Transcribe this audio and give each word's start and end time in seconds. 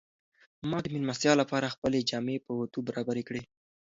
ما 0.69 0.77
د 0.83 0.87
مېلمستیا 0.93 1.33
لپاره 1.41 1.73
خپلې 1.75 1.99
جامې 2.09 2.37
په 2.45 2.51
اوتو 2.59 2.79
برابرې 2.87 3.23
کړې. 3.29 3.41